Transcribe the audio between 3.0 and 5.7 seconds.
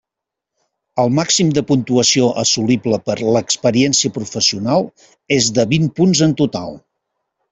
per experiència professional és de